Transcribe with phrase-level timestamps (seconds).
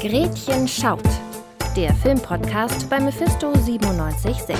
[0.00, 1.02] Gretchen schaut.
[1.74, 4.56] Der Filmpodcast bei Mephisto 976.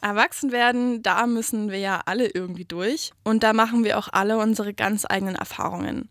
[0.00, 3.12] Erwachsen werden, da müssen wir ja alle irgendwie durch.
[3.22, 6.08] Und da machen wir auch alle unsere ganz eigenen Erfahrungen.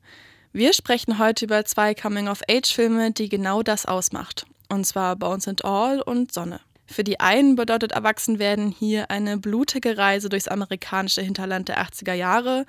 [0.54, 4.46] Wir sprechen heute über zwei Coming-of-Age-Filme, die genau das ausmacht.
[4.70, 6.62] Und zwar Bones and All und Sonne.
[6.86, 12.68] Für die einen bedeutet Erwachsenwerden hier eine blutige Reise durchs amerikanische Hinterland der 80er Jahre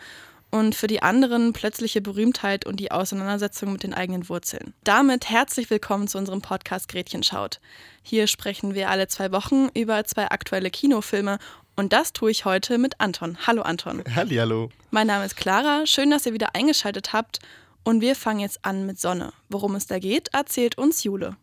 [0.50, 4.74] und für die anderen plötzliche Berühmtheit und die Auseinandersetzung mit den eigenen Wurzeln.
[4.84, 7.60] Damit herzlich willkommen zu unserem Podcast Gretchen schaut.
[8.02, 11.38] Hier sprechen wir alle zwei Wochen über zwei aktuelle Kinofilme
[11.76, 13.38] und das tue ich heute mit Anton.
[13.46, 14.02] Hallo Anton.
[14.14, 14.70] Hallo.
[14.90, 15.86] Mein Name ist Clara.
[15.86, 17.38] Schön, dass ihr wieder eingeschaltet habt.
[17.82, 19.32] Und wir fangen jetzt an mit Sonne.
[19.48, 21.36] Worum es da geht, erzählt uns Jule.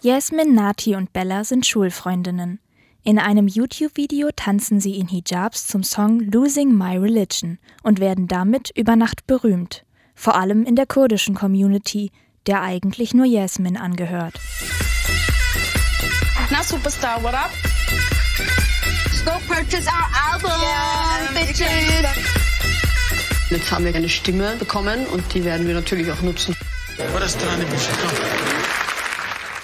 [0.00, 2.60] Jasmin, Nati und Bella sind Schulfreundinnen.
[3.06, 8.72] In einem YouTube-Video tanzen sie in Hijabs zum Song Losing My Religion und werden damit
[8.74, 9.84] über Nacht berühmt.
[10.16, 12.10] Vor allem in der kurdischen Community,
[12.48, 14.34] der eigentlich nur Jasmin angehört.
[16.50, 17.52] Now Superstar, what up?
[19.24, 21.62] Go purchase our album, yeah, bitches!
[23.50, 26.56] Jetzt haben wir eine Stimme bekommen und die werden wir natürlich auch nutzen.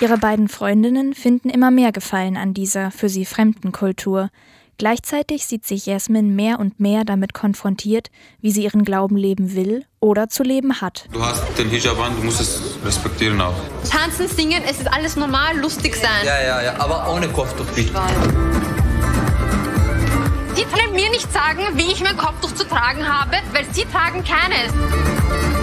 [0.02, 4.30] Ihre beiden Freundinnen finden immer mehr Gefallen an dieser für sie fremden Kultur.
[4.76, 9.84] Gleichzeitig sieht sich Jasmin mehr und mehr damit konfrontiert, wie sie ihren Glauben leben will
[10.00, 11.06] oder zu leben hat.
[11.12, 13.54] Du hast den Hijab an, du musst es respektieren auch.
[13.88, 16.26] Tanzen, singen, es ist alles normal, lustig sein.
[16.26, 17.92] Ja, ja, ja, aber ohne Kopftuch bitte.
[20.56, 24.24] Sie können mir nicht sagen, wie ich mein Kopftuch zu tragen habe, weil sie tragen
[24.24, 25.61] keines.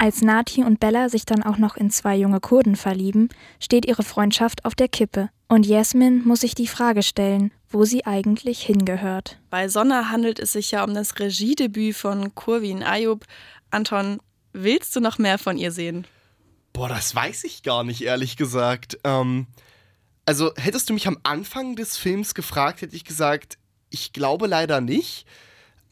[0.00, 3.28] Als Nati und Bella sich dann auch noch in zwei junge Kurden verlieben,
[3.62, 5.28] steht ihre Freundschaft auf der Kippe.
[5.46, 9.38] Und Jasmin muss sich die Frage stellen, wo sie eigentlich hingehört.
[9.50, 13.26] Bei Sonne handelt es sich ja um das Regiedebüt von Kurvin Ayub.
[13.70, 14.20] Anton,
[14.54, 16.06] willst du noch mehr von ihr sehen?
[16.72, 18.98] Boah, das weiß ich gar nicht, ehrlich gesagt.
[19.04, 19.48] Ähm,
[20.24, 23.58] also hättest du mich am Anfang des Films gefragt, hätte ich gesagt,
[23.90, 25.26] ich glaube leider nicht.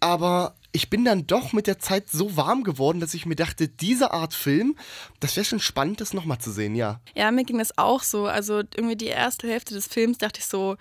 [0.00, 3.68] Aber ich bin dann doch mit der Zeit so warm geworden, dass ich mir dachte,
[3.68, 4.76] diese Art Film,
[5.20, 7.00] das wäre schon spannend, das nochmal zu sehen, ja.
[7.14, 8.26] Ja, mir ging das auch so.
[8.26, 10.76] Also irgendwie die erste Hälfte des Films dachte ich so,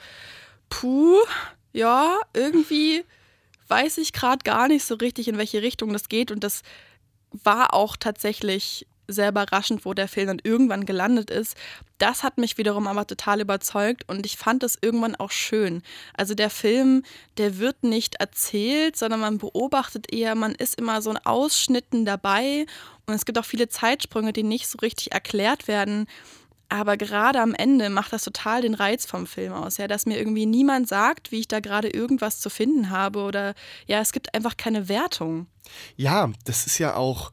[0.69, 1.17] puh,
[1.71, 3.05] ja, irgendwie
[3.69, 6.31] weiß ich gerade gar nicht so richtig, in welche Richtung das geht.
[6.31, 6.63] Und das
[7.31, 11.55] war auch tatsächlich sehr überraschend, wo der Film dann irgendwann gelandet ist.
[11.97, 15.81] Das hat mich wiederum aber total überzeugt und ich fand es irgendwann auch schön.
[16.15, 17.03] Also der Film,
[17.37, 22.65] der wird nicht erzählt, sondern man beobachtet eher, man ist immer so in Ausschnitten dabei
[23.05, 26.07] und es gibt auch viele Zeitsprünge, die nicht so richtig erklärt werden.
[26.69, 30.17] Aber gerade am Ende macht das total den Reiz vom Film aus, ja, dass mir
[30.17, 33.53] irgendwie niemand sagt, wie ich da gerade irgendwas zu finden habe oder
[33.85, 35.47] ja, es gibt einfach keine Wertung.
[35.95, 37.31] Ja, das ist ja auch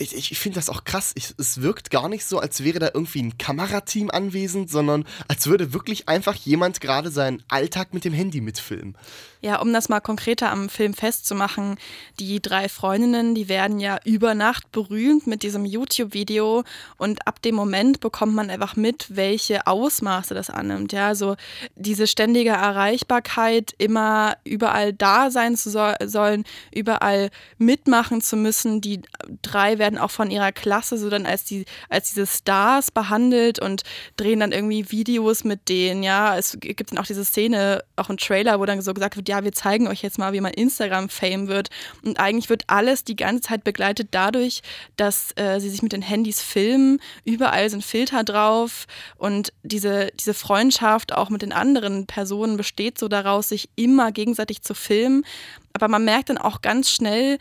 [0.00, 1.12] ich, ich finde das auch krass.
[1.14, 5.46] Ich, es wirkt gar nicht so, als wäre da irgendwie ein Kamerateam anwesend, sondern als
[5.46, 8.96] würde wirklich einfach jemand gerade seinen Alltag mit dem Handy mitfilmen.
[9.42, 11.78] Ja, um das mal konkreter am Film festzumachen,
[12.18, 16.64] die drei Freundinnen, die werden ja über Nacht berühmt mit diesem YouTube-Video
[16.98, 20.92] und ab dem Moment bekommt man einfach mit, welche Ausmaße das annimmt.
[20.92, 21.36] Ja, so
[21.74, 26.44] diese ständige Erreichbarkeit, immer überall da sein zu so sollen,
[26.74, 28.82] überall mitmachen zu müssen.
[28.82, 29.00] Die
[29.40, 33.82] drei werden auch von ihrer Klasse so dann als die als diese Stars behandelt und
[34.16, 36.02] drehen dann irgendwie Videos mit denen.
[36.02, 39.28] Ja, es gibt dann auch diese Szene, auch ein Trailer, wo dann so gesagt wird,
[39.28, 41.68] ja, wir zeigen euch jetzt mal, wie man Instagram-Fame wird.
[42.04, 44.62] Und eigentlich wird alles die ganze Zeit begleitet dadurch,
[44.96, 47.00] dass äh, sie sich mit den Handys filmen.
[47.24, 48.86] Überall sind Filter drauf
[49.16, 54.62] und diese, diese Freundschaft auch mit den anderen Personen besteht so daraus, sich immer gegenseitig
[54.62, 55.24] zu filmen.
[55.72, 57.38] Aber man merkt dann auch ganz schnell,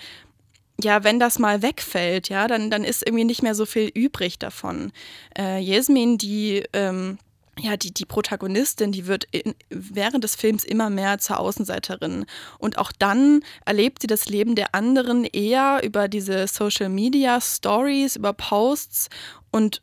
[0.82, 4.40] ja, wenn das mal wegfällt, ja, dann, dann ist irgendwie nicht mehr so viel übrig
[4.40, 4.92] davon.
[5.38, 7.18] Äh, Jasmin, die ähm,
[7.62, 12.26] ja, die, die Protagonistin, die wird in, während des Films immer mehr zur Außenseiterin.
[12.58, 18.16] Und auch dann erlebt sie das Leben der anderen eher über diese Social Media Stories,
[18.16, 19.10] über Posts
[19.52, 19.82] und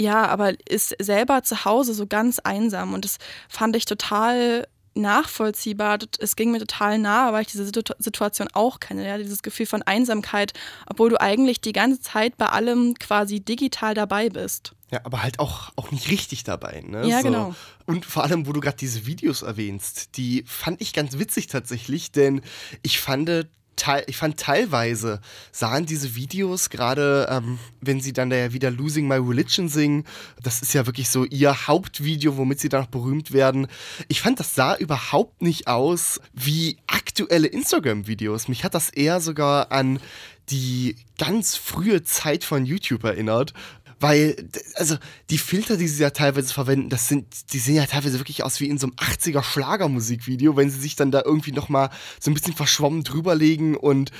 [0.00, 2.94] ja, aber ist selber zu Hause so ganz einsam.
[2.94, 3.18] Und das
[3.48, 4.66] fand ich total
[4.98, 5.98] nachvollziehbar.
[6.18, 9.06] Es ging mir total nah, weil ich diese Situation auch kenne.
[9.06, 9.18] Ja?
[9.18, 10.52] Dieses Gefühl von Einsamkeit,
[10.86, 14.74] obwohl du eigentlich die ganze Zeit bei allem quasi digital dabei bist.
[14.90, 16.82] Ja, aber halt auch, auch nicht richtig dabei.
[16.86, 17.06] Ne?
[17.06, 17.24] Ja, so.
[17.24, 17.54] genau.
[17.84, 22.10] Und vor allem, wo du gerade diese Videos erwähnst, die fand ich ganz witzig tatsächlich,
[22.12, 22.42] denn
[22.82, 23.48] ich fand,
[24.06, 25.20] ich fand teilweise
[25.52, 30.04] sahen diese Videos gerade, ähm, wenn sie dann da ja wieder Losing My Religion singen,
[30.42, 33.66] das ist ja wirklich so ihr Hauptvideo, womit sie dann noch berühmt werden.
[34.08, 38.48] Ich fand, das sah überhaupt nicht aus wie aktuelle Instagram-Videos.
[38.48, 40.00] Mich hat das eher sogar an
[40.50, 43.52] die ganz frühe Zeit von YouTube erinnert,
[44.00, 44.96] weil, also,
[45.30, 48.60] die Filter, die sie ja teilweise verwenden, das sind, die sehen ja teilweise wirklich aus
[48.60, 51.90] wie in so einem 80er Schlagermusikvideo, wenn sie sich dann da irgendwie nochmal
[52.20, 54.12] so ein bisschen verschwommen drüberlegen und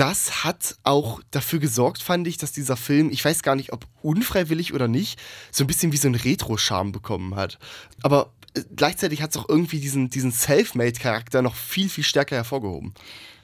[0.00, 3.86] das hat auch dafür gesorgt, fand ich, dass dieser Film, ich weiß gar nicht, ob
[4.00, 5.20] unfreiwillig oder nicht,
[5.50, 7.58] so ein bisschen wie so ein Retro-Charme bekommen hat.
[8.02, 12.94] Aber äh, gleichzeitig hat es auch irgendwie diesen, diesen Self-Made-Charakter noch viel, viel stärker hervorgehoben.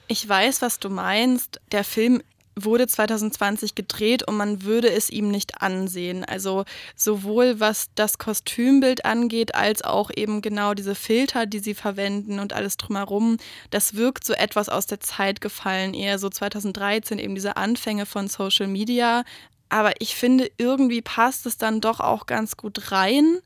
[0.08, 1.61] Ich weiß, was du meinst.
[1.72, 2.22] Der Film
[2.58, 6.25] wurde 2020 gedreht und man würde es ihm nicht ansehen.
[6.25, 6.64] Also
[6.97, 12.55] sowohl was das Kostümbild angeht, als auch eben genau diese Filter, die sie verwenden und
[12.55, 13.37] alles drumherum.
[13.70, 18.29] Das wirkt so etwas aus der Zeit gefallen, eher so 2013, eben diese Anfänge von
[18.29, 19.25] Social Media.
[19.69, 23.38] Aber ich finde, irgendwie passt es dann doch auch ganz gut rein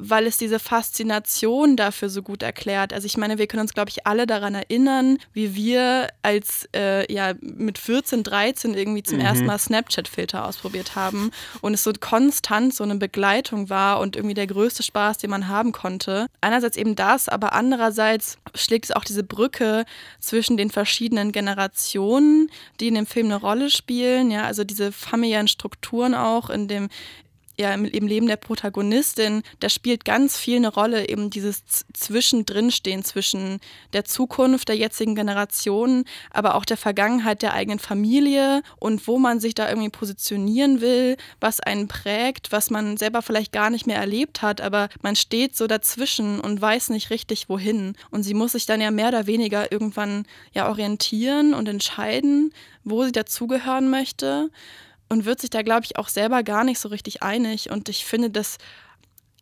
[0.00, 2.92] weil es diese Faszination dafür so gut erklärt.
[2.92, 7.10] Also ich meine, wir können uns, glaube ich, alle daran erinnern, wie wir als äh,
[7.12, 9.24] ja mit 14, 13 irgendwie zum mhm.
[9.24, 11.30] ersten Mal Snapchat-Filter ausprobiert haben
[11.60, 15.48] und es so konstant so eine Begleitung war und irgendwie der größte Spaß, den man
[15.48, 16.26] haben konnte.
[16.40, 19.84] Einerseits eben das, aber andererseits schlägt es auch diese Brücke
[20.18, 22.50] zwischen den verschiedenen Generationen,
[22.80, 24.30] die in dem Film eine Rolle spielen.
[24.30, 26.88] Ja, also diese familiären Strukturen auch in dem
[27.60, 31.62] ja im, Leben der Protagonistin, da spielt ganz viel eine Rolle, eben dieses
[31.92, 33.60] Zwischendrinstehen zwischen
[33.92, 39.40] der Zukunft der jetzigen Generation, aber auch der Vergangenheit der eigenen Familie und wo man
[39.40, 43.98] sich da irgendwie positionieren will, was einen prägt, was man selber vielleicht gar nicht mehr
[43.98, 47.94] erlebt hat, aber man steht so dazwischen und weiß nicht richtig wohin.
[48.10, 52.52] Und sie muss sich dann ja mehr oder weniger irgendwann ja orientieren und entscheiden,
[52.84, 54.50] wo sie dazugehören möchte
[55.10, 57.70] und wird sich da, glaube ich, auch selber gar nicht so richtig einig.
[57.70, 58.56] Und ich finde, dass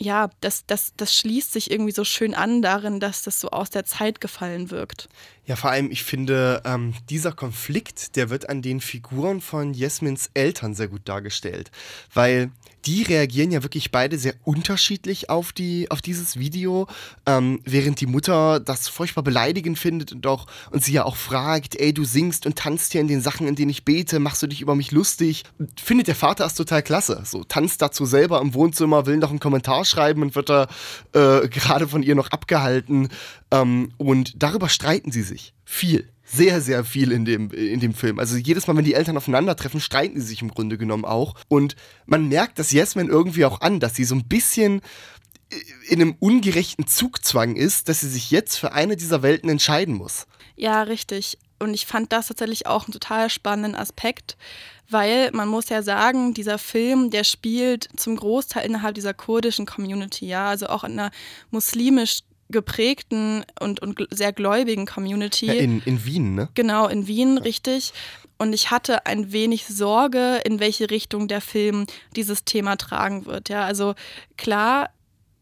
[0.00, 3.70] ja, das, das, das schließt sich irgendwie so schön an darin, dass das so aus
[3.70, 5.08] der Zeit gefallen wirkt.
[5.44, 10.30] Ja, vor allem, ich finde, ähm, dieser Konflikt, der wird an den Figuren von Jasmins
[10.34, 11.70] Eltern sehr gut dargestellt.
[12.12, 12.50] Weil
[12.84, 16.86] die reagieren ja wirklich beide sehr unterschiedlich auf, die, auf dieses Video,
[17.26, 21.76] ähm, während die Mutter das furchtbar beleidigend findet und, auch, und sie ja auch fragt,
[21.76, 24.46] ey, du singst und tanzt hier in den Sachen, in denen ich bete, machst du
[24.46, 25.44] dich über mich lustig?
[25.82, 27.22] Findet der Vater das total klasse.
[27.24, 30.68] So, tanzt dazu selber im Wohnzimmer, will noch einen Kommentar schreiben und wird da
[31.12, 33.08] äh, gerade von ihr noch abgehalten.
[33.50, 35.54] Ähm, und darüber streiten sie sich.
[35.64, 38.18] Viel sehr, sehr viel in dem, in dem Film.
[38.18, 41.34] Also jedes Mal, wenn die Eltern aufeinandertreffen, streiten sie sich im Grunde genommen auch.
[41.48, 41.74] Und
[42.06, 44.82] man merkt das Jasmine irgendwie auch an, dass sie so ein bisschen
[45.88, 50.26] in einem ungerechten Zugzwang ist, dass sie sich jetzt für eine dieser Welten entscheiden muss.
[50.56, 51.38] Ja, richtig.
[51.58, 54.36] Und ich fand das tatsächlich auch einen total spannenden Aspekt,
[54.90, 60.26] weil man muss ja sagen, dieser Film, der spielt zum Großteil innerhalb dieser kurdischen Community,
[60.26, 61.10] ja, also auch in einer
[61.50, 62.20] muslimisch
[62.50, 65.46] geprägten und, und sehr gläubigen Community.
[65.46, 66.48] Ja, in, in Wien, ne?
[66.54, 67.42] Genau, in Wien, ja.
[67.42, 67.92] richtig.
[68.38, 73.48] Und ich hatte ein wenig Sorge, in welche Richtung der Film dieses Thema tragen wird.
[73.48, 73.94] Ja, also
[74.36, 74.90] klar,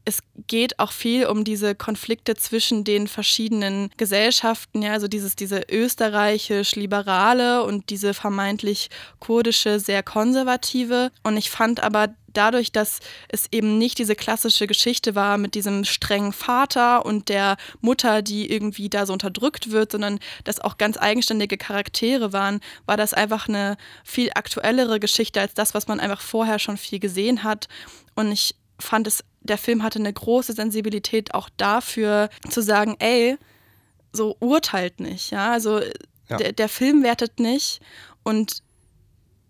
[0.07, 5.63] es geht auch viel um diese Konflikte zwischen den verschiedenen Gesellschaften, ja, also dieses, diese
[5.69, 8.89] österreichisch-liberale und diese vermeintlich
[9.19, 11.11] kurdische, sehr konservative.
[11.25, 15.85] Und ich fand aber dadurch, dass es eben nicht diese klassische Geschichte war mit diesem
[15.85, 20.97] strengen Vater und der Mutter, die irgendwie da so unterdrückt wird, sondern dass auch ganz
[20.99, 26.21] eigenständige Charaktere waren, war das einfach eine viel aktuellere Geschichte als das, was man einfach
[26.21, 27.67] vorher schon viel gesehen hat.
[28.15, 33.37] Und ich fand es der Film hatte eine große Sensibilität auch dafür zu sagen, ey,
[34.13, 35.81] so urteilt nicht, ja, also
[36.29, 36.37] ja.
[36.39, 37.81] Der, der Film wertet nicht
[38.25, 38.63] und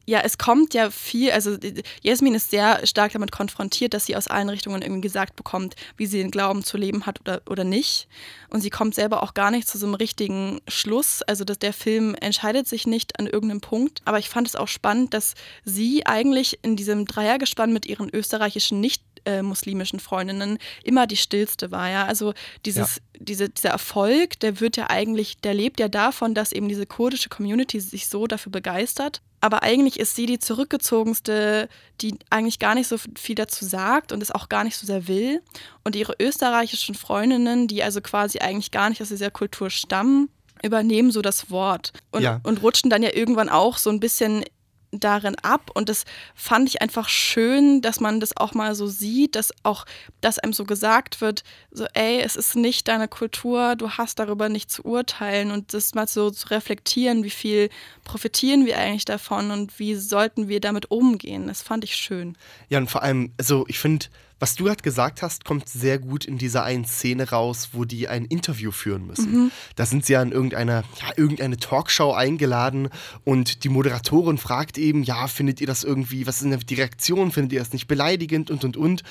[0.08, 1.56] ja, es kommt ja viel, also
[2.00, 6.06] Jasmin ist sehr stark damit konfrontiert, dass sie aus allen Richtungen irgendwie gesagt bekommt, wie
[6.06, 8.06] sie den Glauben zu leben hat oder, oder nicht.
[8.48, 11.22] Und sie kommt selber auch gar nicht zu so einem richtigen Schluss.
[11.22, 14.00] Also dass der Film entscheidet sich nicht an irgendeinem Punkt.
[14.04, 15.34] Aber ich fand es auch spannend, dass
[15.64, 21.70] sie eigentlich in diesem Dreiergespann mit ihren österreichischen nicht äh, muslimischen Freundinnen immer die stillste
[21.70, 21.90] war.
[21.90, 22.06] Ja?
[22.06, 22.32] Also
[22.64, 23.02] dieses, ja.
[23.18, 27.28] diese, dieser Erfolg, der wird ja eigentlich, der lebt ja davon, dass eben diese kurdische
[27.28, 29.20] Community sich so dafür begeistert.
[29.40, 31.68] Aber eigentlich ist sie die zurückgezogenste,
[32.00, 35.08] die eigentlich gar nicht so viel dazu sagt und es auch gar nicht so sehr
[35.08, 35.42] will.
[35.84, 40.30] Und ihre österreichischen Freundinnen, die also quasi eigentlich gar nicht aus dieser Kultur stammen,
[40.62, 42.40] übernehmen so das Wort und, ja.
[42.42, 44.44] und rutschen dann ja irgendwann auch so ein bisschen
[44.90, 45.70] darin ab.
[45.74, 49.84] Und das fand ich einfach schön, dass man das auch mal so sieht, dass auch,
[50.20, 54.48] dass einem so gesagt wird, so ey, es ist nicht deine Kultur, du hast darüber
[54.48, 55.50] nicht zu urteilen.
[55.50, 57.70] Und das mal so zu reflektieren, wie viel
[58.04, 62.36] profitieren wir eigentlich davon und wie sollten wir damit umgehen, das fand ich schön.
[62.68, 64.06] Ja und vor allem, also ich finde,
[64.38, 68.08] was du gerade gesagt hast, kommt sehr gut in dieser einen Szene raus, wo die
[68.08, 69.32] ein Interview führen müssen.
[69.32, 69.50] Mhm.
[69.76, 72.90] Da sind sie ja in irgendeine, ja, irgendeine Talkshow eingeladen
[73.24, 77.32] und die Moderatorin fragt eben, ja, findet ihr das irgendwie, was ist denn die Reaktion,
[77.32, 79.02] findet ihr das nicht beleidigend und und und.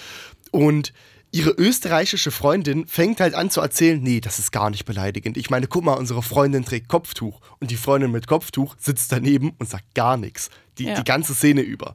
[0.52, 0.94] Und
[1.32, 5.36] ihre österreichische Freundin fängt halt an zu erzählen, nee, das ist gar nicht beleidigend.
[5.38, 9.54] Ich meine, guck mal, unsere Freundin trägt Kopftuch und die Freundin mit Kopftuch sitzt daneben
[9.60, 10.50] und sagt gar nichts.
[10.78, 10.96] Die, ja.
[10.96, 11.94] die ganze Szene über.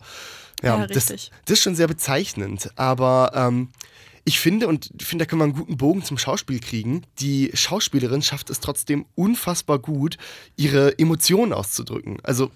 [0.62, 2.70] Ja, ja das, das, ist schon sehr bezeichnend.
[2.76, 3.68] Aber ähm,
[4.24, 7.02] ich finde, und ich finde, da können wir einen guten Bogen zum Schauspiel kriegen.
[7.20, 10.18] Die Schauspielerin schafft es trotzdem unfassbar gut,
[10.56, 12.18] ihre Emotionen auszudrücken.
[12.22, 12.50] Also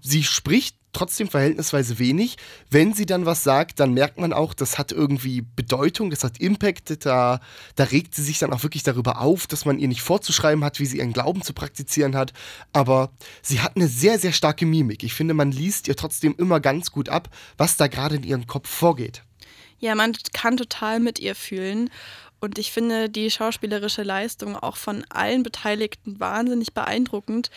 [0.00, 2.36] sie spricht trotzdem verhältnisweise wenig.
[2.70, 6.38] Wenn sie dann was sagt, dann merkt man auch, das hat irgendwie Bedeutung, das hat
[6.38, 7.04] Impact.
[7.04, 7.40] Da,
[7.76, 10.80] da regt sie sich dann auch wirklich darüber auf, dass man ihr nicht vorzuschreiben hat,
[10.80, 12.32] wie sie ihren Glauben zu praktizieren hat.
[12.72, 13.10] Aber
[13.42, 15.02] sie hat eine sehr, sehr starke Mimik.
[15.02, 18.46] Ich finde, man liest ihr trotzdem immer ganz gut ab, was da gerade in ihrem
[18.46, 19.22] Kopf vorgeht.
[19.80, 21.90] Ja, man kann total mit ihr fühlen.
[22.40, 27.50] Und ich finde die schauspielerische Leistung auch von allen Beteiligten wahnsinnig beeindruckend.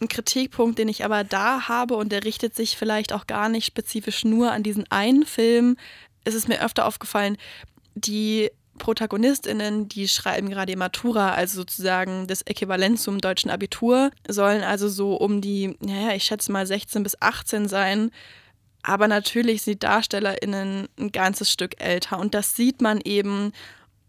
[0.00, 3.66] Ein Kritikpunkt, den ich aber da habe, und der richtet sich vielleicht auch gar nicht
[3.66, 5.76] spezifisch nur an diesen einen Film,
[6.24, 7.36] ist es mir öfter aufgefallen,
[7.94, 14.88] die ProtagonistInnen, die schreiben gerade Matura, also sozusagen das Äquivalent zum deutschen Abitur, sollen also
[14.88, 18.10] so um die, naja, ich schätze mal 16 bis 18 sein.
[18.82, 23.52] Aber natürlich sind die DarstellerInnen ein ganzes Stück älter und das sieht man eben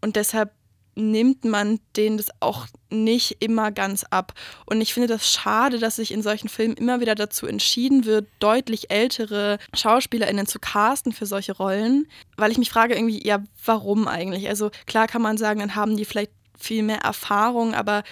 [0.01, 0.51] und deshalb
[0.95, 4.33] nimmt man denen das auch nicht immer ganz ab.
[4.65, 8.27] Und ich finde das schade, dass sich in solchen Filmen immer wieder dazu entschieden wird,
[8.39, 12.07] deutlich ältere SchauspielerInnen zu casten für solche Rollen.
[12.37, 14.47] Weil ich mich frage irgendwie, ja, warum eigentlich?
[14.47, 18.03] Also klar kann man sagen, dann haben die vielleicht viel mehr Erfahrung, aber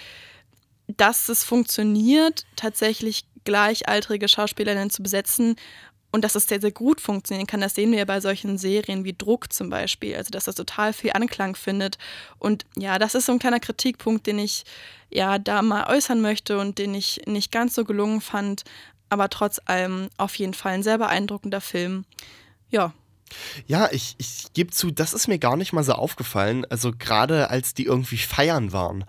[0.86, 5.56] dass es funktioniert, tatsächlich gleichaltrige SchauspielerInnen zu besetzen
[6.14, 9.02] und dass es sehr, sehr gut funktionieren kann, das sehen wir ja bei solchen Serien
[9.02, 10.14] wie Druck zum Beispiel.
[10.14, 11.98] Also, dass das total viel Anklang findet.
[12.38, 14.62] Und ja, das ist so ein kleiner Kritikpunkt, den ich
[15.10, 18.62] ja da mal äußern möchte und den ich nicht ganz so gelungen fand.
[19.08, 22.04] Aber trotz allem auf jeden Fall ein sehr beeindruckender Film.
[22.70, 22.92] Ja,
[23.66, 26.64] ja, ich, ich gebe zu, das ist mir gar nicht mal so aufgefallen.
[26.70, 29.04] Also gerade als die irgendwie feiern waren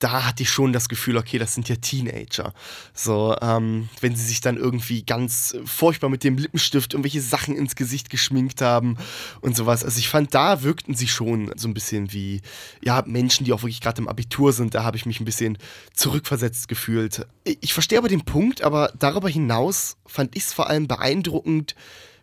[0.00, 2.52] da hatte ich schon das Gefühl, okay, das sind ja Teenager.
[2.94, 7.76] So, ähm, wenn sie sich dann irgendwie ganz furchtbar mit dem Lippenstift irgendwelche Sachen ins
[7.76, 8.96] Gesicht geschminkt haben
[9.42, 9.84] und sowas.
[9.84, 12.40] Also ich fand, da wirkten sie schon so ein bisschen wie,
[12.82, 14.74] ja, Menschen, die auch wirklich gerade im Abitur sind.
[14.74, 15.58] Da habe ich mich ein bisschen
[15.94, 17.26] zurückversetzt gefühlt.
[17.44, 21.74] Ich verstehe aber den Punkt, aber darüber hinaus fand ich es vor allem beeindruckend,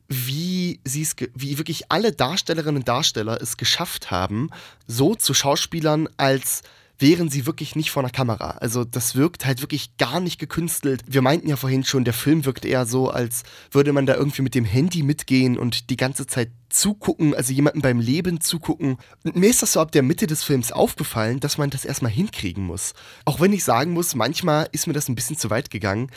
[0.07, 4.49] wie sie es, wie wirklich alle Darstellerinnen und Darsteller es geschafft haben,
[4.87, 6.63] so zu Schauspielern als
[6.99, 8.51] wären sie wirklich nicht vor einer Kamera.
[8.59, 11.03] Also das wirkt halt wirklich gar nicht gekünstelt.
[11.07, 14.41] Wir meinten ja vorhin schon, der Film wirkt eher so, als würde man da irgendwie
[14.41, 18.97] mit dem Handy mitgehen und die ganze Zeit zugucken, also jemandem beim Leben zugucken.
[19.23, 22.11] Und mir ist das so ab der Mitte des Films aufgefallen, dass man das erstmal
[22.11, 22.93] hinkriegen muss.
[23.25, 26.09] Auch wenn ich sagen muss, manchmal ist mir das ein bisschen zu weit gegangen.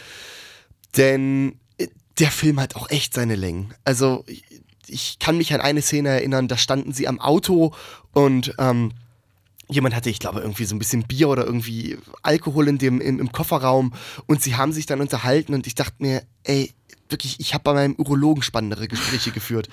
[0.97, 3.75] Denn äh, der Film hat auch echt seine Längen.
[3.85, 4.25] Also
[4.87, 7.75] ich kann mich an eine Szene erinnern, da standen sie am Auto
[8.13, 8.93] und ähm,
[9.71, 13.21] jemand hatte, ich glaube, irgendwie so ein bisschen Bier oder irgendwie Alkohol in dem, im,
[13.21, 13.93] im Kofferraum
[14.27, 16.73] und sie haben sich dann unterhalten und ich dachte mir, ey,
[17.09, 19.69] wirklich, ich habe bei meinem Urologen spannendere Gespräche geführt.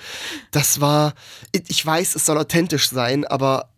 [0.50, 1.14] Das war,
[1.52, 3.70] ich weiß, es soll authentisch sein, aber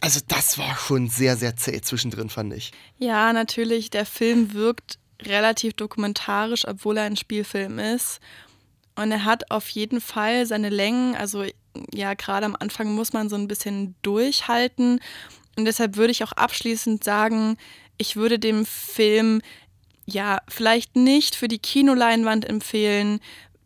[0.00, 2.72] also das war schon sehr, sehr zäh zwischendrin, fand ich.
[2.98, 8.20] Ja, natürlich, der Film wirkt relativ dokumentarisch, obwohl er ein Spielfilm ist.
[8.96, 11.44] Und er hat auf jeden Fall seine Längen, also
[11.92, 15.00] ja, gerade am Anfang muss man so ein bisschen durchhalten.
[15.56, 17.56] Und deshalb würde ich auch abschließend sagen,
[17.98, 19.40] ich würde dem Film
[20.06, 23.20] ja vielleicht nicht für die Kinoleinwand empfehlen.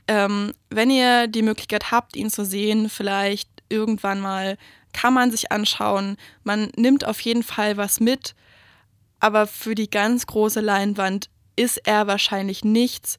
[0.07, 4.57] Ähm, wenn ihr die Möglichkeit habt, ihn zu sehen, vielleicht irgendwann mal,
[4.93, 6.17] kann man sich anschauen.
[6.45, 8.35] Man nimmt auf jeden Fall was mit,
[9.21, 13.19] aber für die ganz große Leinwand ist er wahrscheinlich nichts,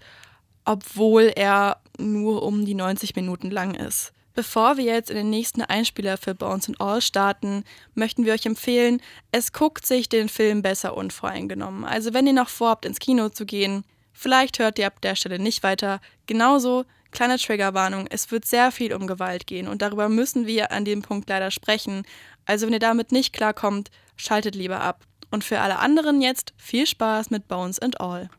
[0.65, 4.13] obwohl er nur um die 90 Minuten lang ist.
[4.33, 8.45] Bevor wir jetzt in den nächsten Einspieler für Bones and All starten, möchten wir euch
[8.45, 11.83] empfehlen, es guckt sich den Film besser unvoreingenommen.
[11.83, 13.83] Also wenn ihr noch vorhabt, ins Kino zu gehen,
[14.13, 15.99] vielleicht hört ihr ab der Stelle nicht weiter.
[16.27, 20.85] Genauso, kleine Triggerwarnung, es wird sehr viel um Gewalt gehen und darüber müssen wir an
[20.85, 22.03] dem Punkt leider sprechen.
[22.45, 25.05] Also wenn ihr damit nicht klarkommt, schaltet lieber ab.
[25.31, 28.29] Und für alle anderen jetzt viel Spaß mit Bones and All.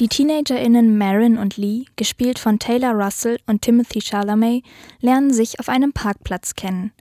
[0.00, 4.62] Die TeenagerInnen Marin und Lee, gespielt von Taylor Russell und Timothy Chalamet,
[5.00, 6.92] lernen sich auf einem Parkplatz kennen.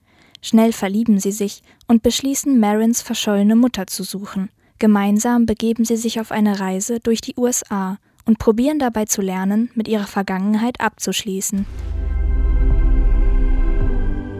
[0.41, 4.49] Schnell verlieben sie sich und beschließen, Marins verschollene Mutter zu suchen.
[4.79, 9.69] Gemeinsam begeben sie sich auf eine Reise durch die USA und probieren dabei zu lernen,
[9.75, 11.67] mit ihrer Vergangenheit abzuschließen.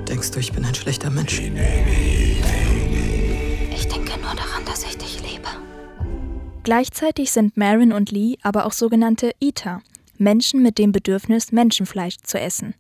[0.10, 1.40] Denkst du, ich bin ein schlechter Mensch?
[1.40, 2.17] Ich denke
[6.68, 9.82] Gleichzeitig sind Marin und Lee aber auch sogenannte Eater,
[10.18, 12.74] Menschen mit dem Bedürfnis, Menschenfleisch zu essen.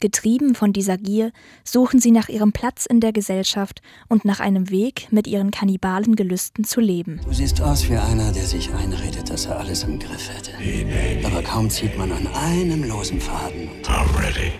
[0.00, 1.30] Getrieben von dieser Gier
[1.62, 6.16] suchen sie nach ihrem Platz in der Gesellschaft und nach einem Weg, mit ihren kannibalen
[6.16, 7.20] Gelüsten zu leben.
[7.24, 10.50] Du siehst aus wie einer, der sich einredet, dass er alles im Griff hätte.
[11.24, 13.68] Aber kaum zieht man an einem losen Faden.
[13.84, 14.54] I'm ready.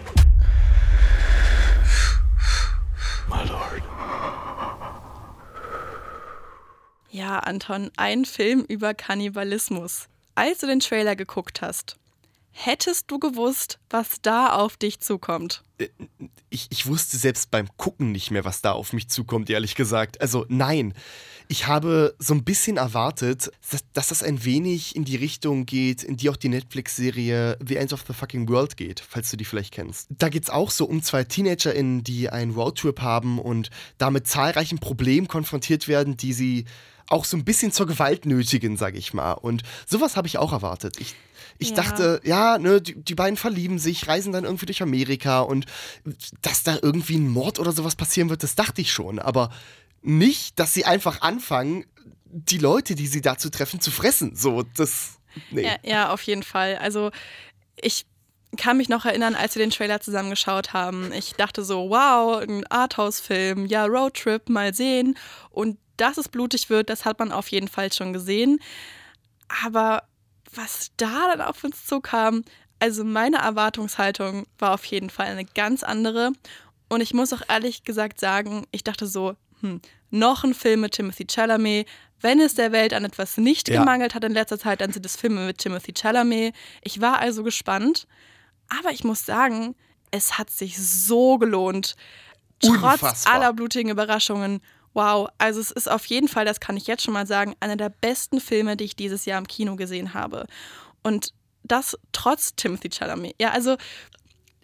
[3.29, 3.90] My lord.
[7.11, 10.07] Ja, Anton, ein Film über Kannibalismus.
[10.37, 11.97] Als du den Trailer geguckt hast,
[12.53, 15.63] Hättest du gewusst, was da auf dich zukommt?
[15.79, 15.89] Äh,
[16.51, 20.21] ich, ich wusste selbst beim Gucken nicht mehr, was da auf mich zukommt, ehrlich gesagt.
[20.21, 20.95] Also nein,
[21.49, 26.03] ich habe so ein bisschen erwartet, dass, dass das ein wenig in die Richtung geht,
[26.03, 29.45] in die auch die Netflix-Serie The End of the Fucking World geht, falls du die
[29.45, 30.09] vielleicht kennst.
[30.11, 34.27] Da geht es auch so um zwei TeenagerInnen, die einen Roadtrip haben und da mit
[34.27, 36.65] zahlreichen Problemen konfrontiert werden, die sie
[37.11, 39.33] auch so ein bisschen zur Gewalt nötigen, sag ich mal.
[39.33, 40.99] Und sowas habe ich auch erwartet.
[40.99, 41.15] Ich,
[41.59, 41.77] ich ja.
[41.77, 45.67] dachte, ja, ne, die, die, beiden verlieben sich, reisen dann irgendwie durch Amerika und
[46.41, 49.19] dass da irgendwie ein Mord oder sowas passieren wird, das dachte ich schon.
[49.19, 49.51] Aber
[50.03, 51.85] nicht, dass sie einfach anfangen,
[52.25, 54.37] die Leute, die sie dazu treffen, zu fressen.
[54.37, 55.19] So, das.
[55.51, 55.65] Nee.
[55.65, 56.77] Ja, ja, auf jeden Fall.
[56.77, 57.11] Also,
[57.81, 58.07] ich
[58.57, 61.13] kann mich noch erinnern, als wir den Trailer zusammengeschaut haben.
[61.13, 65.17] Ich dachte so, wow, ein Arthouse-Film, ja, Roadtrip, mal sehen.
[65.51, 68.59] Und dass es blutig wird, das hat man auf jeden Fall schon gesehen.
[69.65, 70.05] Aber
[70.53, 72.45] was da dann auf uns zukam,
[72.81, 76.33] also meine Erwartungshaltung war auf jeden Fall eine ganz andere.
[76.89, 79.81] Und ich muss auch ehrlich gesagt sagen, ich dachte so, hm,
[80.11, 81.87] noch ein Film mit Timothy Chalamet.
[82.21, 83.79] Wenn es der Welt an etwas nicht ja.
[83.79, 86.55] gemangelt hat in letzter Zeit, dann sind es Filme mit Timothy Chalamet.
[86.83, 88.07] Ich war also gespannt.
[88.79, 89.75] Aber ich muss sagen,
[90.11, 91.97] es hat sich so gelohnt.
[92.63, 93.11] Unfassbar.
[93.11, 94.61] Trotz aller blutigen Überraschungen
[94.93, 97.77] Wow, also es ist auf jeden Fall, das kann ich jetzt schon mal sagen, einer
[97.77, 100.47] der besten Filme, die ich dieses Jahr im Kino gesehen habe.
[101.03, 103.37] Und das trotz Timothy Chalamet.
[103.41, 103.77] Ja, also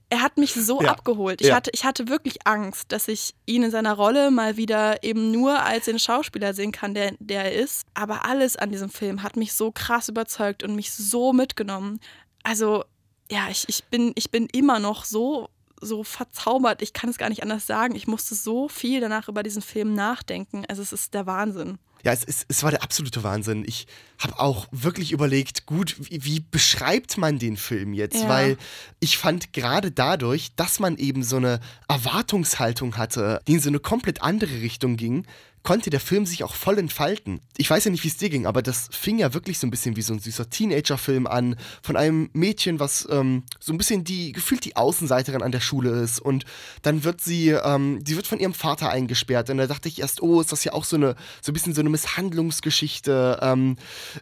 [0.09, 0.91] er hat mich so ja.
[0.91, 1.41] abgeholt.
[1.41, 1.55] Ich, ja.
[1.55, 5.63] hatte, ich hatte wirklich Angst, dass ich ihn in seiner Rolle mal wieder eben nur
[5.63, 7.87] als den Schauspieler sehen kann, der, der er ist.
[7.95, 12.01] Aber alles an diesem Film hat mich so krass überzeugt und mich so mitgenommen.
[12.43, 12.85] Also,
[13.31, 15.49] ja, ich, ich, bin, ich bin immer noch so
[15.81, 16.83] so verzaubert.
[16.83, 17.95] Ich kann es gar nicht anders sagen.
[17.95, 20.65] Ich musste so viel danach über diesen Film nachdenken.
[20.69, 21.79] Also es ist der Wahnsinn.
[22.03, 23.65] Ja, es, es, es war der absolute Wahnsinn.
[23.67, 23.87] Ich
[24.19, 28.23] habe auch wirklich überlegt, gut, wie, wie, beschreibt man den Film jetzt?
[28.23, 28.29] Ja.
[28.29, 28.59] Weil
[29.01, 33.81] ich fand gerade dadurch, dass man eben so eine Erwartungshaltung hatte, die in so eine
[33.81, 35.27] komplett andere Richtung ging,
[35.67, 37.41] konnte der Film sich auch voll entfalten.
[37.57, 39.73] Ich weiß ja nicht, wie es dir ging, aber das fing ja wirklich so ein
[39.73, 44.05] bisschen wie so ein süßer Teenager-Film an, von einem Mädchen, was ähm, so ein bisschen
[44.05, 46.21] die, gefühlt die Außenseiterin an der Schule ist.
[46.21, 46.45] Und
[46.83, 49.51] dann wird sie, ähm, sie wird von ihrem Vater eingesperrt.
[49.51, 51.75] Und da dachte ich erst, oh, ist das ja auch so eine, so ein bisschen
[51.75, 53.41] so eine Misshandlungsgeschichte.
[53.43, 53.75] Ähm,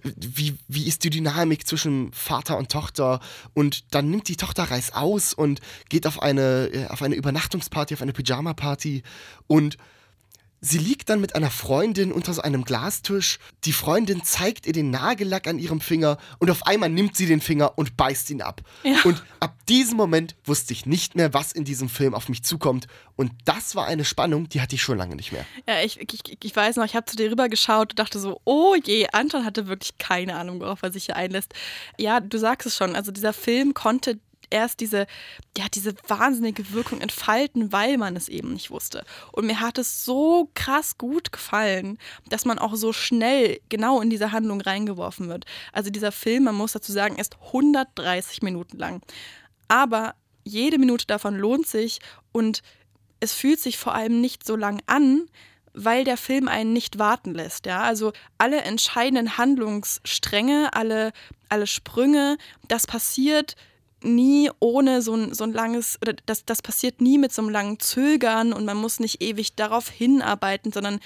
[0.02, 3.20] wie, wie ist die Dynamik zwischen Vater und Tochter?
[3.52, 7.92] Und dann nimmt die Tochter Reis aus und geht auf eine, äh, auf eine Übernachtungsparty,
[7.92, 9.02] auf eine Pyjama-Party
[9.46, 9.76] und
[10.66, 13.38] Sie liegt dann mit einer Freundin unter so einem Glastisch.
[13.64, 17.42] Die Freundin zeigt ihr den Nagellack an ihrem Finger und auf einmal nimmt sie den
[17.42, 18.62] Finger und beißt ihn ab.
[18.82, 18.96] Ja.
[19.04, 22.86] Und ab diesem Moment wusste ich nicht mehr, was in diesem Film auf mich zukommt.
[23.14, 25.44] Und das war eine Spannung, die hatte ich schon lange nicht mehr.
[25.68, 28.40] Ja, ich, ich, ich weiß noch, ich habe zu dir rüber geschaut und dachte so,
[28.44, 31.52] oh je, Anton hatte wirklich keine Ahnung, worauf er sich hier einlässt.
[31.98, 34.18] Ja, du sagst es schon, also dieser Film konnte
[34.50, 35.06] erst diese,
[35.56, 39.04] ja, diese wahnsinnige Wirkung entfalten, weil man es eben nicht wusste.
[39.32, 44.10] Und mir hat es so krass gut gefallen, dass man auch so schnell genau in
[44.10, 45.44] diese Handlung reingeworfen wird.
[45.72, 49.02] Also dieser Film, man muss dazu sagen, ist 130 Minuten lang.
[49.68, 52.00] Aber jede Minute davon lohnt sich
[52.32, 52.62] und
[53.20, 55.26] es fühlt sich vor allem nicht so lang an,
[55.72, 57.66] weil der Film einen nicht warten lässt.
[57.66, 57.82] Ja?
[57.82, 61.12] Also alle entscheidenden Handlungsstränge, alle,
[61.48, 63.56] alle Sprünge, das passiert
[64.04, 67.50] nie ohne so ein, so ein langes, oder das, das passiert nie mit so einem
[67.50, 71.00] langen Zögern und man muss nicht ewig darauf hinarbeiten, sondern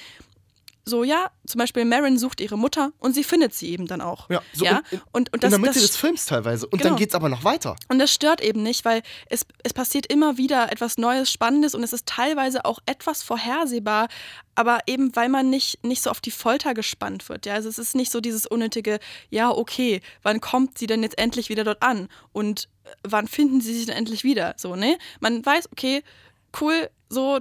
[0.88, 4.28] so, ja, zum Beispiel Marin sucht ihre Mutter und sie findet sie eben dann auch.
[4.30, 4.82] Ja, so ja?
[4.90, 6.66] In, und, und das, in der Mitte das, des Films teilweise.
[6.66, 6.90] Und genau.
[6.90, 7.76] dann geht es aber noch weiter.
[7.88, 11.82] Und das stört eben nicht, weil es, es passiert immer wieder etwas Neues, Spannendes und
[11.82, 14.08] es ist teilweise auch etwas vorhersehbar,
[14.54, 17.46] aber eben weil man nicht, nicht so auf die Folter gespannt wird.
[17.46, 17.54] Ja?
[17.54, 18.98] Also es ist nicht so dieses unnötige,
[19.30, 22.08] ja, okay, wann kommt sie denn jetzt endlich wieder dort an?
[22.32, 24.54] Und äh, wann finden sie sich denn endlich wieder?
[24.56, 24.98] So, ne?
[25.20, 26.02] Man weiß, okay,
[26.60, 27.40] cool, so,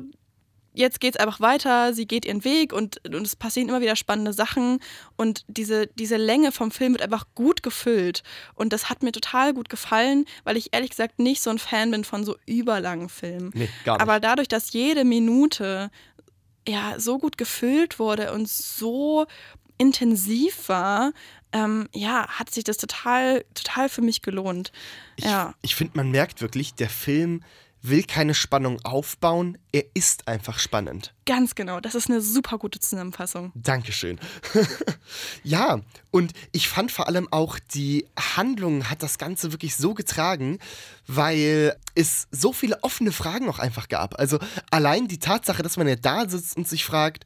[0.78, 3.96] jetzt geht es einfach weiter, sie geht ihren Weg und, und es passieren immer wieder
[3.96, 4.80] spannende Sachen
[5.16, 9.54] und diese, diese Länge vom Film wird einfach gut gefüllt und das hat mir total
[9.54, 13.52] gut gefallen, weil ich ehrlich gesagt nicht so ein Fan bin von so überlangen Filmen.
[13.54, 14.02] Nee, gar nicht.
[14.02, 15.90] Aber dadurch, dass jede Minute
[16.68, 19.26] ja so gut gefüllt wurde und so
[19.78, 21.14] intensiv war,
[21.54, 24.72] ähm, ja, hat sich das total, total für mich gelohnt.
[25.16, 25.54] Ich, ja.
[25.62, 27.44] ich finde, man merkt wirklich, der Film
[27.90, 31.14] will keine Spannung aufbauen, er ist einfach spannend.
[31.26, 33.52] Ganz genau, das ist eine super gute Zusammenfassung.
[33.56, 34.20] Dankeschön.
[35.44, 40.60] ja, und ich fand vor allem auch, die Handlung hat das Ganze wirklich so getragen,
[41.08, 44.20] weil es so viele offene Fragen auch einfach gab.
[44.20, 44.40] Also
[44.72, 47.26] allein die Tatsache, dass man ja da sitzt und sich fragt,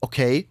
[0.00, 0.48] okay,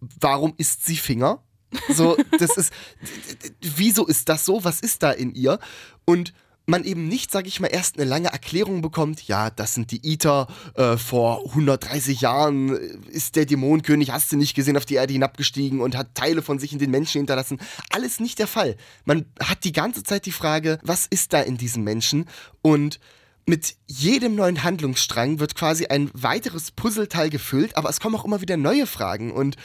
[0.00, 1.42] warum isst sie Finger?
[1.88, 2.72] So, das ist,
[3.60, 4.64] wieso ist das so?
[4.64, 5.58] Was ist da in ihr?
[6.04, 6.32] Und
[6.68, 10.06] man eben nicht, sag ich mal, erst eine lange Erklärung bekommt, ja, das sind die
[10.06, 12.70] Iter, äh, vor 130 Jahren
[13.08, 16.58] ist der Dämonenkönig, hast du nicht gesehen, auf die Erde hinabgestiegen und hat Teile von
[16.58, 17.58] sich in den Menschen hinterlassen.
[17.90, 18.76] Alles nicht der Fall.
[19.04, 22.26] Man hat die ganze Zeit die Frage, was ist da in diesem Menschen?
[22.60, 23.00] Und
[23.46, 28.42] mit jedem neuen Handlungsstrang wird quasi ein weiteres Puzzleteil gefüllt, aber es kommen auch immer
[28.42, 29.56] wieder neue Fragen und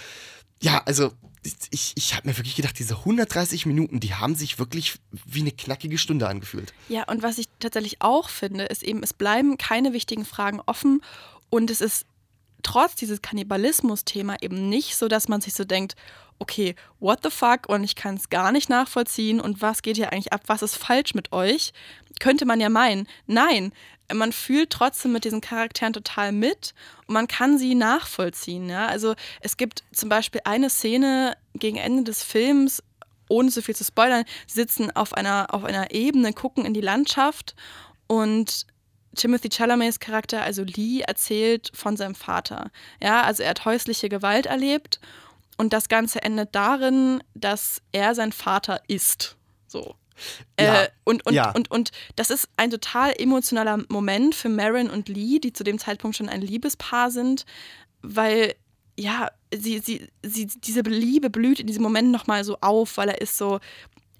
[0.61, 1.11] ja, also
[1.71, 5.51] ich, ich habe mir wirklich gedacht, diese 130 Minuten, die haben sich wirklich wie eine
[5.51, 6.73] knackige Stunde angefühlt.
[6.89, 11.01] Ja, und was ich tatsächlich auch finde, ist eben, es bleiben keine wichtigen Fragen offen
[11.49, 12.05] und es ist
[12.63, 15.95] trotz dieses Kannibalismus-Thema eben nicht so, dass man sich so denkt,
[16.39, 20.11] okay, what the fuck und ich kann es gar nicht nachvollziehen und was geht hier
[20.11, 21.73] eigentlich ab, was ist falsch mit euch?
[22.19, 23.07] Könnte man ja meinen.
[23.27, 23.73] Nein,
[24.11, 26.73] man fühlt trotzdem mit diesen Charakteren total mit
[27.07, 28.69] und man kann sie nachvollziehen.
[28.69, 28.87] Ja?
[28.87, 32.83] Also es gibt zum Beispiel eine Szene gegen Ende des Films,
[33.29, 37.55] ohne so viel zu spoilern, sitzen auf einer, auf einer Ebene, gucken in die Landschaft
[38.07, 38.65] und
[39.15, 42.71] Timothy Chalamets Charakter, also Lee, erzählt von seinem Vater.
[43.01, 44.99] Ja, also er hat häusliche Gewalt erlebt
[45.57, 49.37] und das Ganze endet darin, dass er sein Vater ist.
[49.67, 49.95] So.
[50.59, 51.51] Ja, äh, und, und, ja.
[51.51, 55.79] und, und das ist ein total emotionaler Moment für Marin und Lee, die zu dem
[55.79, 57.45] Zeitpunkt schon ein Liebespaar sind,
[58.01, 58.55] weil
[58.95, 63.21] ja, sie, sie, sie, diese Liebe blüht in diesem Moment nochmal so auf, weil er
[63.21, 63.59] ist so,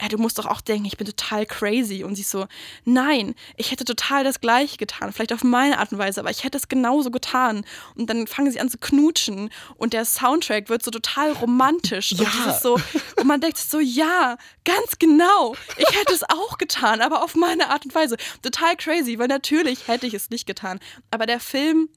[0.02, 2.04] ja, du musst doch auch denken, ich bin total crazy.
[2.04, 2.48] Und sie so,
[2.84, 5.14] nein, ich hätte total das Gleiche getan.
[5.14, 7.64] Vielleicht auf meine Art und Weise, aber ich hätte es genauso getan.
[7.96, 12.12] Und dann fangen sie an zu knutschen und der Soundtrack wird so total romantisch.
[12.12, 12.24] Ja.
[12.24, 12.78] Und, dieses so,
[13.18, 15.56] und man denkt so, ja, ganz genau.
[15.78, 18.18] Ich hätte es auch getan, aber auf meine Art und Weise.
[18.42, 20.80] Total crazy, weil natürlich hätte ich es nicht getan.
[21.12, 21.90] Aber der Film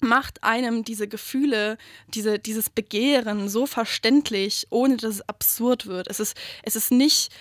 [0.00, 1.78] macht einem diese Gefühle,
[2.08, 6.08] diese, dieses Begehren so verständlich, ohne dass es absurd wird.
[6.08, 7.32] Es ist, es ist nicht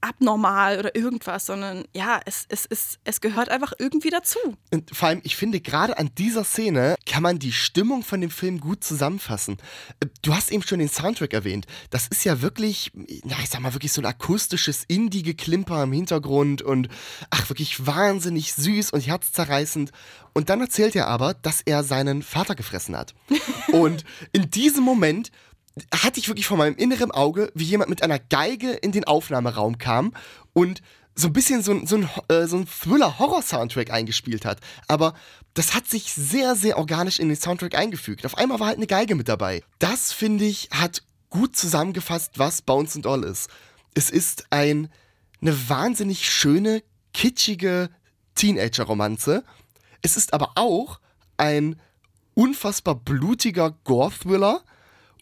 [0.00, 4.38] abnormal oder irgendwas, sondern ja, es, es, es, es gehört einfach irgendwie dazu.
[4.72, 8.30] Und vor allem, ich finde, gerade an dieser Szene kann man die Stimmung von dem
[8.30, 9.58] Film gut zusammenfassen.
[10.00, 11.66] Äh, Du hast eben schon den Soundtrack erwähnt.
[11.90, 12.90] Das ist ja wirklich,
[13.22, 16.88] na, ich sag mal, wirklich so ein akustisches Indie-Geklimper im Hintergrund und
[17.30, 19.92] ach, wirklich wahnsinnig süß und herzzerreißend.
[20.32, 23.14] Und dann erzählt er aber, dass er seinen Vater gefressen hat.
[23.72, 25.30] und in diesem Moment
[25.94, 29.78] hatte ich wirklich vor meinem inneren Auge, wie jemand mit einer Geige in den Aufnahmeraum
[29.78, 30.12] kam
[30.52, 30.80] und
[31.14, 34.58] so ein bisschen so, ein- so ein, äh, so ein Thriller-Horror-Soundtrack eingespielt hat.
[34.86, 35.14] Aber
[35.54, 38.26] das hat sich sehr, sehr organisch in den Soundtrack eingefügt.
[38.26, 39.62] Auf einmal war halt eine Geige mit dabei.
[39.78, 43.48] Das, finde ich, hat gut zusammengefasst, was Bounce and All ist.
[43.94, 44.88] Es ist ein,
[45.40, 46.82] eine wahnsinnig schöne,
[47.14, 47.88] kitschige
[48.34, 49.42] Teenager-Romanze.
[50.02, 51.00] Es ist aber auch
[51.38, 51.80] ein
[52.34, 54.62] unfassbar blutiger Gore-Thriller.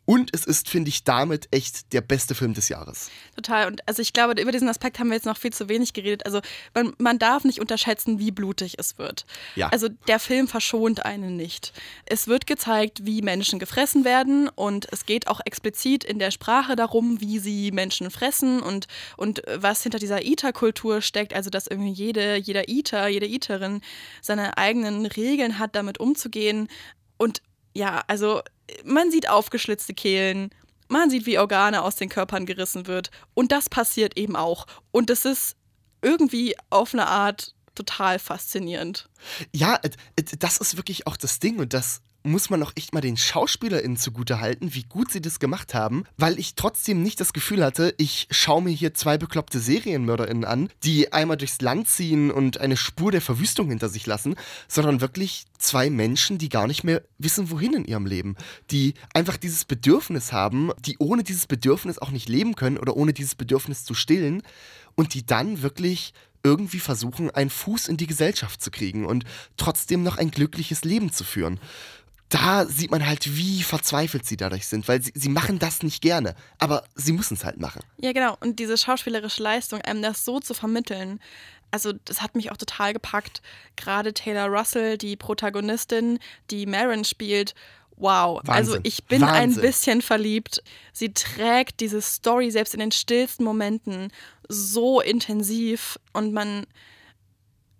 [0.06, 3.10] Und es ist, finde ich, damit echt der beste Film des Jahres.
[3.36, 3.66] Total.
[3.66, 6.26] Und also ich glaube, über diesen Aspekt haben wir jetzt noch viel zu wenig geredet.
[6.26, 6.40] Also
[6.74, 9.24] man, man darf nicht unterschätzen, wie blutig es wird.
[9.56, 9.68] Ja.
[9.68, 11.72] Also der Film verschont einen nicht.
[12.04, 16.76] Es wird gezeigt, wie Menschen gefressen werden und es geht auch explizit in der Sprache
[16.76, 18.86] darum, wie sie Menschen fressen und,
[19.16, 21.32] und was hinter dieser Eater-Kultur steckt.
[21.32, 23.80] Also dass irgendwie jede, jeder Eater, jede Eaterin
[24.20, 26.68] seine eigenen Regeln hat, damit umzugehen.
[27.16, 27.40] Und
[27.74, 28.40] ja, also
[28.84, 30.50] man sieht aufgeschlitzte Kehlen,
[30.88, 33.10] man sieht, wie Organe aus den Körpern gerissen wird.
[33.34, 34.66] Und das passiert eben auch.
[34.90, 35.56] Und das ist
[36.02, 39.08] irgendwie auf eine Art total faszinierend.
[39.52, 42.94] Ja, äh, äh, das ist wirklich auch das Ding und das muss man auch echt
[42.94, 47.34] mal den SchauspielerInnen zugutehalten, wie gut sie das gemacht haben, weil ich trotzdem nicht das
[47.34, 52.30] Gefühl hatte, ich schaue mir hier zwei bekloppte SerienmörderInnen an, die einmal durchs Land ziehen
[52.30, 54.37] und eine Spur der Verwüstung hinter sich lassen,
[54.68, 58.37] sondern wirklich zwei Menschen, die gar nicht mehr wissen, wohin in ihrem Leben.
[58.70, 63.12] Die einfach dieses Bedürfnis haben, die ohne dieses Bedürfnis auch nicht leben können oder ohne
[63.12, 64.42] dieses Bedürfnis zu stillen
[64.94, 66.12] und die dann wirklich
[66.44, 69.24] irgendwie versuchen, einen Fuß in die Gesellschaft zu kriegen und
[69.57, 71.59] trotzdem noch ein glückliches Leben zu führen.
[72.29, 76.03] Da sieht man halt, wie verzweifelt sie dadurch sind, weil sie, sie machen das nicht
[76.03, 77.83] gerne, aber sie müssen es halt machen.
[77.98, 78.37] Ja, genau.
[78.40, 81.20] Und diese schauspielerische Leistung, einem das so zu vermitteln,
[81.74, 83.42] also das hat mich auch total gepackt.
[83.74, 86.20] Gerade Taylor Russell, die Protagonistin,
[86.52, 87.56] die Marin spielt.
[87.96, 88.54] Wow, Wahnsinn.
[88.54, 89.58] also ich bin Wahnsinn.
[89.58, 90.62] ein bisschen verliebt.
[90.92, 94.12] Sie trägt diese Story selbst in den stillsten Momenten
[94.48, 96.64] so intensiv und man,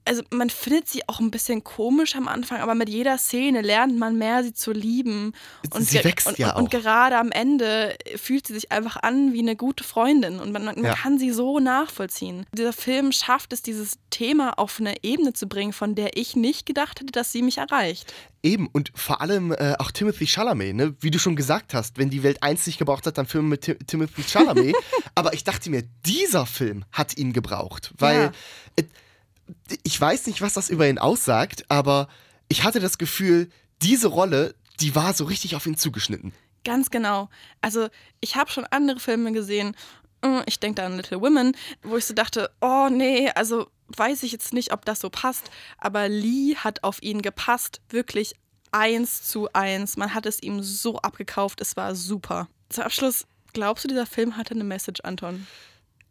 [0.07, 3.99] also man findet sie auch ein bisschen komisch am Anfang, aber mit jeder Szene lernt
[3.99, 5.33] man mehr, sie zu lieben.
[5.73, 6.81] Und Sie wächst und, ja und, und auch.
[6.83, 10.83] gerade am Ende fühlt sie sich einfach an wie eine gute Freundin und man, man
[10.85, 10.95] Ja.
[10.95, 12.45] kann sie so nachvollziehen.
[12.53, 16.67] Dieser Film schafft es, dieses Thema auf eine Ebene zu bringen, von der ich nicht
[16.67, 18.13] gedacht hätte, dass sie mich erreicht.
[18.43, 20.95] Eben, und vor allem äh, auch Timothy Chalamet, ne?
[21.01, 23.63] wie du schon gesagt hast, wenn die Welt eins nicht gebraucht hat, dann Filme mit
[23.63, 24.77] Ti Timothy Chalamet.
[25.15, 28.33] Aber ich dachte mir, dieser Film hat ihn gebraucht, weil Ja.
[28.77, 28.83] äh,
[29.83, 32.09] ich weiß nicht, was das über ihn aussagt, aber
[32.49, 33.51] ich hatte das Gefühl,
[33.83, 36.33] diese Rolle, die war so richtig auf ihn zugeschnitten.
[36.65, 37.29] Ganz genau.
[37.61, 37.89] Also
[38.21, 39.77] ich habe schon andere Filme gesehen.
[40.23, 44.23] äh, Ich denke da an Little Women, wo ich so dachte, oh nee, also weiß
[44.23, 45.51] ich jetzt nicht, ob das so passt.
[45.79, 48.35] Aber Lee hat auf ihn gepasst, wirklich
[48.73, 49.97] eins zu eins.
[49.97, 52.49] Man hat es ihm so abgekauft, es war super.
[52.71, 55.47] Zum Abschluss, glaubst du, dieser Film hatte eine Message, Anton?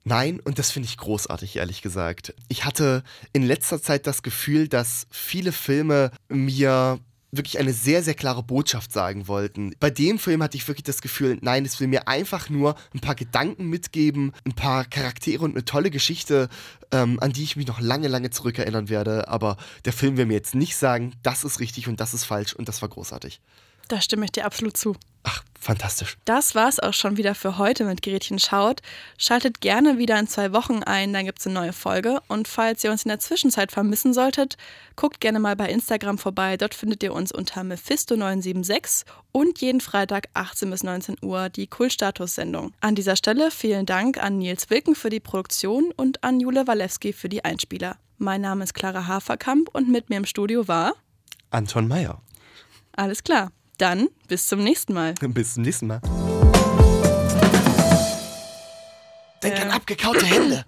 [0.05, 2.33] Nein, und das finde ich großartig, ehrlich gesagt.
[2.49, 6.99] Ich hatte in letzter Zeit das Gefühl, dass viele Filme mir
[7.35, 9.73] wirklich eine sehr, sehr klare Botschaft sagen wollten.
[9.79, 12.99] Bei dem Film hatte ich wirklich das Gefühl, nein, es will mir einfach nur ein
[12.99, 16.49] paar Gedanken mitgeben, ein paar Charaktere und eine tolle Geschichte,
[16.91, 19.27] ähm, an die ich mich noch lange, lange zurückerinnern werde.
[19.29, 22.53] Aber der Film will mir jetzt nicht sagen, das ist richtig und das ist falsch
[22.53, 23.41] und das war großartig.
[23.87, 24.95] Da stimme ich dir absolut zu.
[25.23, 26.17] Ach, fantastisch.
[26.25, 28.81] Das war's auch schon wieder für heute mit Gretchen Schaut.
[29.17, 32.21] Schaltet gerne wieder in zwei Wochen ein, dann gibt's eine neue Folge.
[32.27, 34.57] Und falls ihr uns in der Zwischenzeit vermissen solltet,
[34.95, 36.57] guckt gerne mal bei Instagram vorbei.
[36.57, 42.73] Dort findet ihr uns unter Mephisto976 und jeden Freitag 18 bis 19 Uhr die Kultstatus-Sendung.
[42.81, 47.13] An dieser Stelle vielen Dank an Nils Wilken für die Produktion und an Jule Walewski
[47.13, 47.97] für die Einspieler.
[48.17, 50.93] Mein Name ist Clara Haferkamp und mit mir im Studio war
[51.49, 52.21] Anton Meyer.
[52.95, 53.51] alles klar.
[53.83, 55.13] Dann bis zum nächsten Mal.
[55.19, 55.99] Bis zum nächsten Mal.
[59.43, 60.63] Denk an abgekaute Hände.